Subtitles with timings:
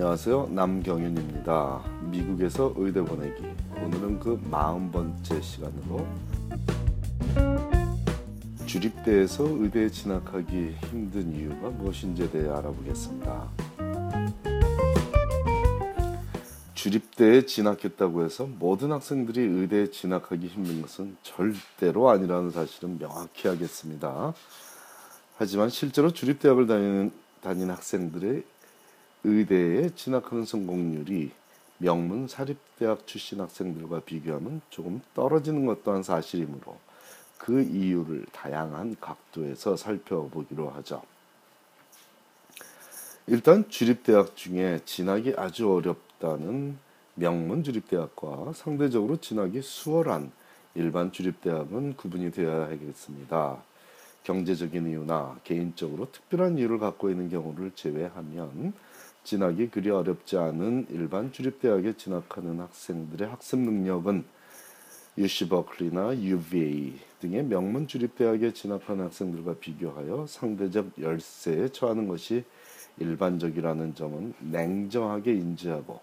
[0.00, 0.48] 안녕하세요.
[0.52, 1.82] 남경윤입니다.
[2.10, 3.44] 미국에서 의대 보내기.
[3.84, 6.06] 오늘은 그 마흔 번째 시간으로
[8.64, 13.50] 주립대에서 의대에 진학하기 힘든 이유가 무엇인지에 대해 알아보겠습니다.
[16.72, 24.32] 주립대에 진학했다고 해서 모든 학생들이 의대에 진학하기 힘든 것은 절대로 아니라는 사실은 명확히 하겠습니다.
[25.36, 28.44] 하지만 실제로 주립대학을 다니는 다닌 학생들의
[29.24, 31.30] 의대에 진학하는 성공률이
[31.78, 36.78] 명문 사립대학 출신 학생들과 비교하면 조금 떨어지는 것 또한 사실이므로
[37.38, 41.02] 그 이유를 다양한 각도에서 살펴보기로 하죠.
[43.26, 46.76] 일단 주립대학 중에 진학이 아주 어렵다는
[47.14, 50.32] 명문 주립대학과 상대적으로 진학이 수월한
[50.74, 53.62] 일반 주립대학은 구분이 되어야 하겠습니다.
[54.24, 58.74] 경제적인 이유나 개인적으로 특별한 이유를 갖고 있는 경우를 제외하면
[59.24, 64.24] 진학이 그리 어렵지 않은 일반 주립대학에 진학하는 학생들의 학습 능력은
[65.18, 72.44] UC 버클리나 UVA 등의 명문 주립대학에 진학하는 학생들과 비교하여 상대적 열세에 처하는 것이
[72.98, 76.00] 일반적이라는 점은 냉정하게 인지하고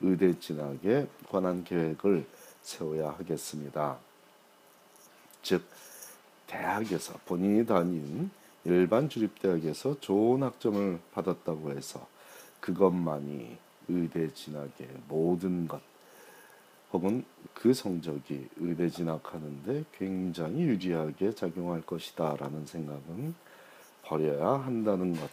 [0.00, 2.26] 의대 진학에 관한 계획을
[2.62, 3.98] 세워야 하겠습니다.
[5.42, 5.62] 즉,
[6.46, 8.30] 대학에서 본인이 다닌
[8.64, 12.06] 일반 주립대학에서 좋은 학점을 받았다고 해서
[12.60, 13.56] 그것만이
[13.88, 15.80] 의대 진학의 모든 것
[16.92, 23.34] 혹은 그 성적이 의대 진학하는데 굉장히 유리하게 작용할 것이다 라는 생각은
[24.02, 25.28] 버려야 한다는 것.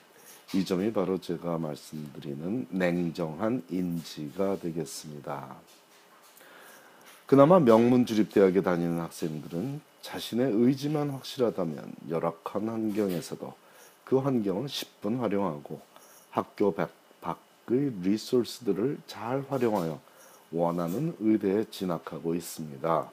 [0.54, 5.56] 이 점이 바로 제가 말씀드리는 냉정한 인지가 되겠습니다.
[7.26, 13.54] 그나마 명문 주립대학에 다니는 학생들은 자신의 의지만 확실하다면 열악한 환경에서도
[14.04, 15.82] 그 환경을 10분 활용하고
[16.30, 17.05] 학교 밖의
[17.68, 20.00] 리소스들을 잘 활용하여
[20.52, 23.10] 원하는 의대에 진학하고 있습니다.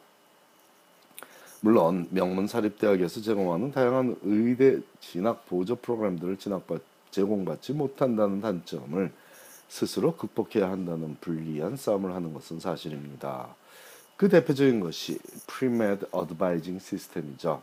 [1.61, 9.13] 물론 명문 사립대학에서 제공하는 다양한 의대 진학 보조 프로그램들을 진학받 제공받지 못한다는 단점을
[9.69, 13.55] 스스로 극복해야 한다는 불리한 싸움을 하는 것은 사실입니다.
[14.17, 17.63] 그 대표적인 것이 premed advising 시스템이죠.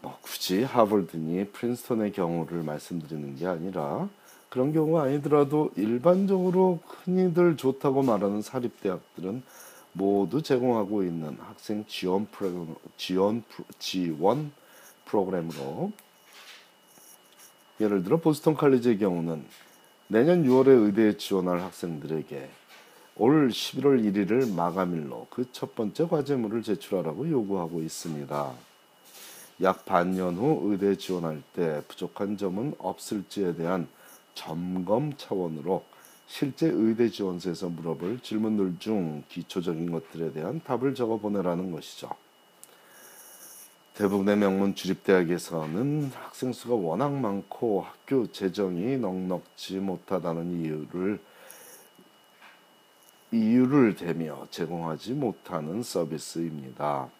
[0.00, 4.08] 뭐 굳이 하버드니 프린스턴의 경우를 말씀드리는 게 아니라
[4.48, 9.42] 그런 경우가 아니더라도 일반적으로 흔히들 좋다고 말하는 사립대학들은
[9.92, 13.42] 모두 제공하고 있는 학생 지원 프로그램, 지원,
[13.78, 14.52] 지원
[15.04, 15.92] 프로그램으로
[17.80, 19.44] 예를 들어 보스턴 칼리지의 경우는
[20.08, 22.48] 내년 6월에 의대에 지원할 학생들에게
[23.16, 28.52] 올 11월 1일을 마감일로 그 첫 번째 과제물을 제출하라고 요구하고 있습니다.
[29.62, 33.88] 약 반년 후 의대에 지원할 때 부족한 점은 없을지에 대한
[34.38, 35.84] 점검 차원으로
[36.28, 42.08] 실제 의대 지원서에서 물어볼 질문들 중 기초적인 것들에 대한 답을 적어 보내라는 것이죠.
[43.94, 51.18] 대부분의 명문 주립대학에서는 학생 수가 워낙 많고 학교 재정이 넉넉지 못하다는 이유를
[53.32, 57.10] 이유를 대며 제공하지 못하는 서비스입니다.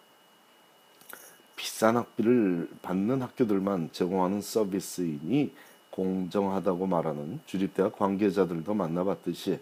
[1.56, 5.52] 비싼 학비를 받는 학교들만 제공하는 서비스이니
[5.98, 9.58] 공정하다고 말하는 주립대학 관계자들도 만나봤듯이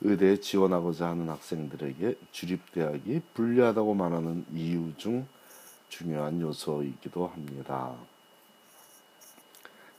[0.00, 5.28] 의대에 지원하고자 하는 학생들에게 주립대학이 불리하다고 말하는 이유 중
[5.88, 7.94] 중요한 요소이기도 합니다.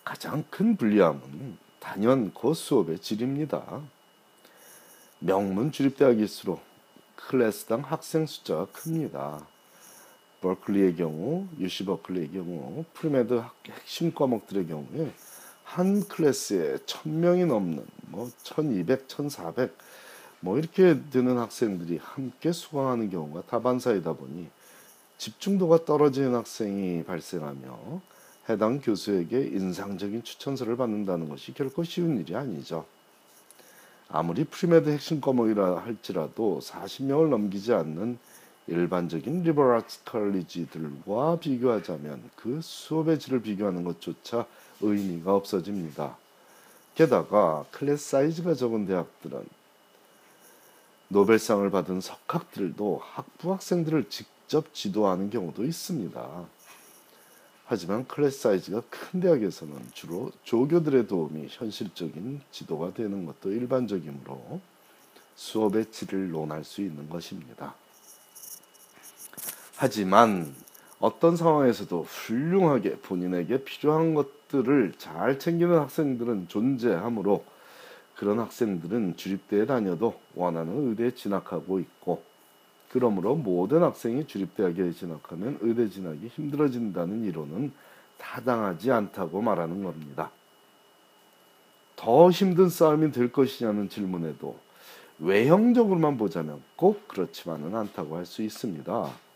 [0.03, 3.81] 가장 큰 불리함은 단연 그 수업의 질입니다.
[5.19, 6.61] 명문 주립대학일수록
[7.15, 9.47] 클래스당 학생 숫자가 큽니다.
[10.41, 15.13] 버클리의 경우, UC 버클리의 경우, premed 핵심 과목들의 경우에
[15.71, 19.73] 한 클래스에 천명이 넘는 뭐 1200, 1400
[20.41, 24.49] 뭐 이렇게 되는 학생들이 함께 수강하는 경우가 다반사이다 보니
[25.17, 28.01] 집중도가 떨어지는 학생이 발생하며
[28.49, 32.85] 해당 교수에게 인상적인 추천서를 받는다는 것이 결코 쉬운 일이 아니죠.
[34.09, 38.19] 아무리 premed 핵심 과목이라 할지라도 40명을 넘기지 않는
[38.71, 44.45] 일반적인 liberal arts college들과 비교하자면 그 수업의 질을 비교하는 것조차
[44.79, 46.17] 의미가 없어집니다.
[46.95, 49.45] 게다가 클래스 사이즈가 적은 대학들은
[51.09, 56.45] 노벨상을 받은 석학들도 학부 학생들을 직접 지도하는 경우도 있습니다.
[57.65, 64.61] 하지만 클래스 사이즈가 큰 대학에서는 주로 조교들의 도움이 현실적인 지도가 되는 것도 일반적이므로
[65.35, 67.75] 수업의 질을 논할 수 있는 것입니다.
[69.81, 70.53] 하지만
[70.99, 77.43] 어떤 상황에서도 훌륭하게 본인에게 필요한 것들을 잘 챙기는 학생들은 존재하므로
[78.15, 82.21] 그런 학생들은 주립대에 다녀도 원하는 의대에 진학하고 있고
[82.91, 87.71] 그러므로 모든 학생이 주립대학에 진학하면 의대 진학이 힘들어진다는 이론은
[88.19, 90.29] 타당하지 않다고 말하는 겁니다.
[91.95, 94.59] 더 힘든 싸움이 될 것이냐는 질문에도
[95.17, 99.30] 외형적으로만 보자면 꼭 그렇지만은 않다고 할 수 있습니다.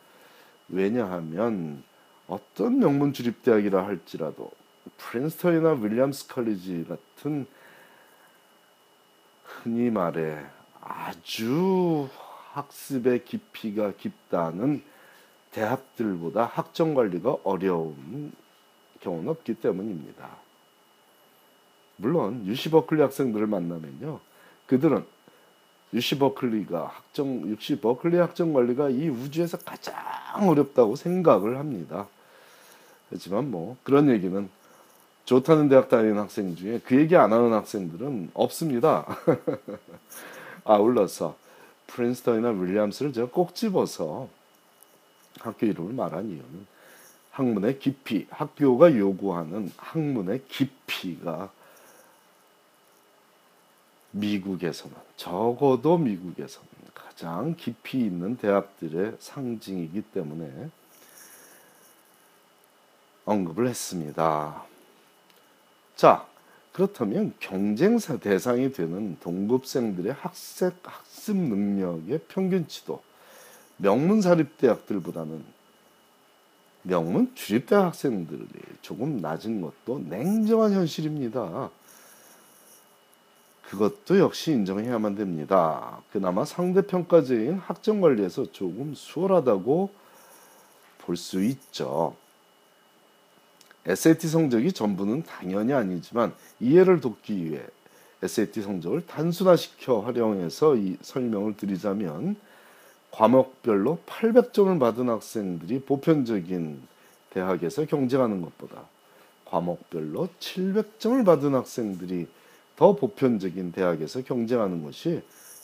[0.69, 1.83] 왜냐하면
[2.27, 4.51] 어떤 명문 주립 대학이라 할지라도
[4.97, 7.45] 프린스턴이나 윌리엄스 컬리지 같은
[9.44, 10.44] 흔히 말해
[10.81, 12.09] 아주
[12.53, 14.83] 학습의 깊이가 깊다는
[15.51, 18.31] 대학들보다 학점 관리가 어려운
[19.01, 20.29] 경우는 없기 때문입니다.
[21.97, 24.19] 물론 UC 버클리 학생들을 만나면요.
[24.67, 25.06] 그들은
[25.95, 29.95] UC 버클리가 학점 UC 버클리 학점 관리가 이 우주에서 가장
[30.42, 32.07] 어렵다고 생각을 합니다.
[33.09, 34.50] 하지만 뭐 그런 얘기는
[35.24, 39.06] 좋다는 대학 다니는 학생 중에 그 얘기 안 하는 학생들은 없습니다.
[40.65, 41.38] 아울러서
[41.88, 44.27] 프린스턴이나 윌리엄스를 제가 꼭 집어서
[45.39, 46.75] 학교 이름을 말한 이유는
[47.31, 51.51] 학문의 깊이, 학교가 요구하는 학문의 깊이가
[54.15, 60.69] 미국에서는 적어도 미국에서는 가장 깊이 있는 대학들의 상징이기 때문에
[63.25, 64.63] 언급을 했습니다.
[65.95, 66.25] 자,
[66.71, 73.01] 그렇다면 경쟁사 대상이 되는 동급생들의 학습, 학습 능력의 평균치도
[73.77, 75.44] 명문 사립대학들보다는
[76.83, 78.47] 명문 주립대학 학생들이
[78.81, 81.71] 조금 낮은 것도 냉정한 현실입니다.
[83.69, 86.01] 그것도 역시 인정해야만 됩니다.
[86.12, 89.89] 그나마 상대평가제인 학점 관리에서 조금 수월하다고
[91.00, 92.15] 볼 수 있죠.
[93.85, 97.63] SAT 성적이 전부는 당연히 아니지만 이해를 돕기 위해
[98.23, 102.35] SAT 성적을 단순화시켜 활용해서 이 설명을 드리자면
[103.12, 106.81] 과목별로 800점을 받은 학생들이 보편적인
[107.29, 108.85] 대학에서 경쟁하는 것보다
[109.45, 112.27] 과목별로 700점을 받은 학생들이
[112.75, 115.22] 더 보편적인 대학에서 경쟁하는 것이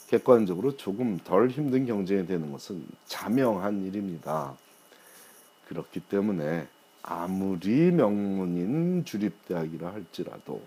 [0.07, 4.55] 객관적으로 조금 덜 힘든 경쟁이 되는 것은 자명한 일입니다.
[5.67, 6.67] 그렇기 때문에
[7.03, 10.61] 아무리 명문인 주립대학이라 할지라도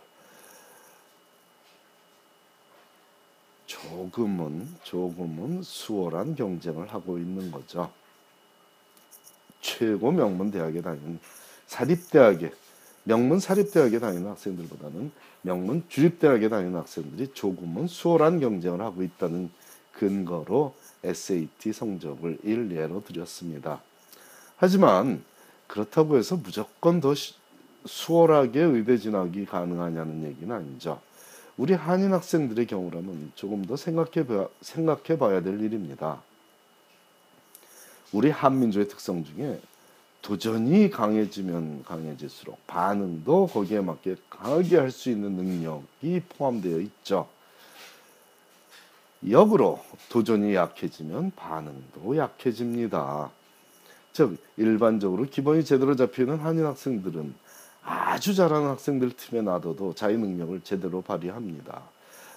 [3.67, 7.93] 조금은 조금은 수월한 경쟁을 하고 있는 거죠.
[9.61, 11.19] 최고 명문 대학에 다니는
[11.67, 12.53] 사립대학에
[13.05, 15.13] 명문 사립대학에 다니는 학생들보다는
[15.43, 19.51] 명문 주립대학에 다니는 학생들이 조금은 수월한 경쟁을 하고 있다는
[19.93, 20.75] 근거로
[21.05, 23.81] SAT 성적을 일례로 드렸습니다.
[24.57, 25.23] 하지만
[25.67, 27.15] 그렇다고 해서 무조건 더
[27.85, 31.01] 수월하게 의대 진학이 가능하냐는 얘기는 아니죠.
[31.57, 36.23] 우리 한인 학생들의 경우라면 조금 더 생각해 봐, 생각해 봐야 될 일입니다.
[38.13, 39.61] 우리 한민족의 특성 중에
[40.25, 47.29] 도전이 강해지면 강해질수록 반응도 거기에 맞게 강하게 할 수 있는 능력이 포함되어 있죠.
[49.29, 53.31] 역으로 도전이 약해지면 반응도 약해집니다.
[54.15, 57.35] 즉 일반적으로 기본이 제대로 잡히는 한인 학생들은
[57.83, 61.83] 아주 잘하는 학생들 팀에 놔둬도 자기 능력을 제대로 발휘합니다.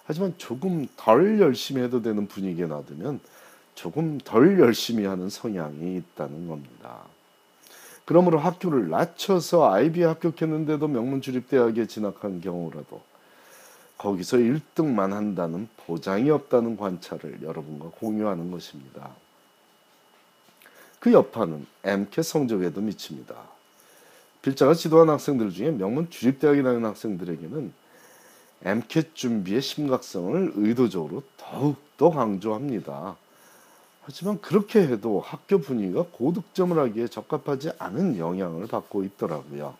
[0.03, 3.21] 하지만 조금 덜 열심히 해도 되는 분위기에 놔두면
[3.75, 7.03] 조금 덜 열심히 하는 성향이 있다는 겁니다.
[8.07, 13.01] 그러므로 학교를 낮춰서 아이비 합격했는데도 명문 주립대학에 진학한 경우라도
[13.97, 19.09] 거기서 1등만 한다는 보장이 없다는 관찰을 여러분과 공유하는 것입니다.
[21.01, 23.35] 그 여파는 MCAT 성적에도 미칩니다.
[24.41, 27.73] 필자가 지도한 학생들 중에 명문 주립대학에 다니는 학생들에게는
[28.63, 33.17] MCAT 준비의 심각성을 의도적으로 더욱더 강조합니다.
[34.09, 39.75] 하지만 그렇게 해도 학교 분위기가 고득점을 하기에 적합하지 않은 영향을 받고 있더라고요.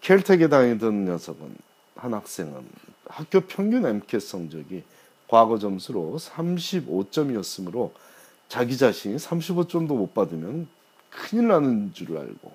[0.00, 1.56] 켈텍에 다니던 녀석은
[1.96, 2.64] 한 학생은
[3.06, 4.84] 학교 평균 MCAT 성적이
[5.26, 7.90] 과거 점수로 35점이었으므로
[8.46, 10.68] 자기 자신이 35점도 못 받으면
[11.10, 12.52] 큰일 나는 줄 알고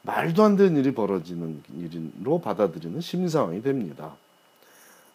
[0.00, 4.14] 말도 안 되는 일이 벌어지는 일로 받아들이는 심리 상황이 됩니다.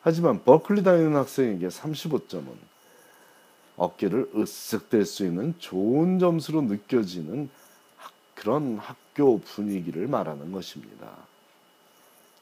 [0.01, 2.76] 하지만 버클리 다니는 학생에게 35점은
[3.77, 7.49] 어깨를 으쓱 댈 수 있는 좋은 점수로 느껴지는
[8.35, 11.11] 그런 학교 분위기를 말하는 것입니다.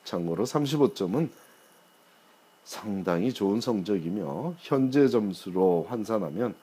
[0.04, 1.30] 참고로 35점은
[2.64, 6.56] 상당히 좋은 성적이며 현재 점수로 환산하면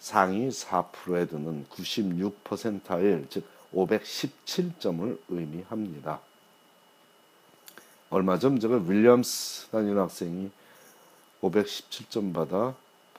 [0.00, 6.20] 상위 4%에 드는 96%일 즉 517점을 의미합니다.
[8.10, 10.50] 얼마 전 제가 윌리엄스 다니는 학생이
[11.42, 12.74] 517점 받아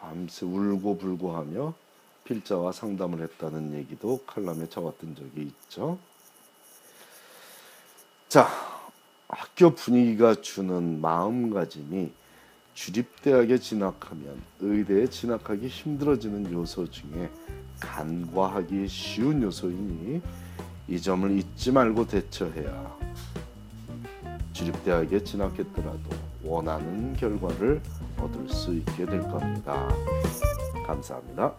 [0.05, 1.73] 밤새 울고 불고 하며
[2.25, 5.97] 필자와 상담을 했다는 얘기도 칼럼에 적었던 적이 있죠.
[8.29, 8.47] 자,
[9.27, 12.11] 학교 분위기가 주는 마음가짐이
[12.75, 17.31] 주립대학에 진학하면 의대에 진학하기 힘들어지는 요소 중에
[17.79, 20.21] 간과하기 쉬운 요소이니
[20.87, 22.95] 이 점을 잊지 말고 대처해야
[24.53, 26.09] 주립대학에 진학했더라도
[26.43, 27.81] 원하는 결과를
[28.19, 29.87] 얻을 수 있게 될 겁니다.
[30.85, 31.53] 감사합니다.